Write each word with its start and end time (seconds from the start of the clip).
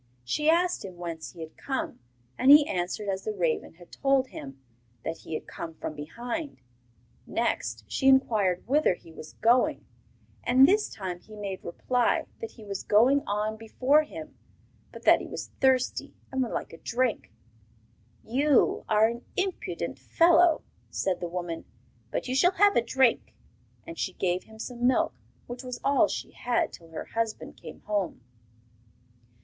She 0.23 0.49
asked 0.49 0.83
him 0.83 0.97
whence 0.97 1.31
he 1.33 1.41
had 1.41 1.55
come, 1.57 1.99
and 2.35 2.49
he 2.49 2.67
answered 2.67 3.07
as 3.07 3.23
the 3.23 3.33
raven 3.35 3.75
had 3.75 3.91
told 3.91 4.29
him, 4.29 4.59
that 5.03 5.19
he 5.19 5.39
came 5.41 5.75
from 5.75 5.93
behind. 5.93 6.57
Next 7.27 7.83
she 7.87 8.07
inquired 8.07 8.65
whither 8.67 8.95
he 8.95 9.11
was 9.11 9.33
going, 9.33 9.85
and 10.43 10.67
this 10.67 10.89
time 10.89 11.19
he 11.19 11.35
made 11.35 11.63
reply 11.63 12.25
that 12.39 12.49
he 12.49 12.65
was 12.65 12.81
going 12.81 13.21
on 13.27 13.57
before 13.57 14.01
him, 14.01 14.35
but 14.91 15.03
that 15.03 15.19
he 15.21 15.27
was 15.27 15.51
thirsty 15.59 16.15
and 16.31 16.41
would 16.41 16.51
like 16.51 16.73
a 16.73 16.79
drink. 16.79 17.31
'You 18.23 18.83
are 18.89 19.05
an 19.05 19.23
impudent 19.37 19.99
fellow,' 19.99 20.63
said 20.89 21.19
the 21.19 21.29
woman; 21.29 21.63
'but 22.09 22.27
you 22.27 22.33
shall 22.33 22.53
have 22.53 22.75
a 22.75 22.81
drink.' 22.81 23.35
And 23.85 23.99
she 23.99 24.13
gave 24.13 24.45
him 24.45 24.57
some 24.57 24.87
milk, 24.87 25.13
which 25.45 25.61
was 25.61 25.79
all 25.83 26.07
she 26.07 26.31
had 26.31 26.73
till 26.73 26.87
her 26.89 27.05
husband 27.05 27.55
came 27.55 27.81
home. 27.81 28.21